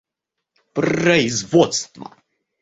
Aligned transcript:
производства 0.81 2.01